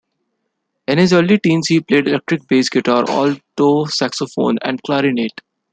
In 0.87 0.97
his 0.97 1.13
early 1.13 1.37
teens 1.37 1.67
he 1.67 1.79
played 1.79 2.07
electric 2.07 2.47
bass 2.47 2.69
guitar, 2.69 3.05
alto 3.07 3.85
saxophone, 3.85 4.57
and 4.63 4.81
clarinet. 4.81 5.41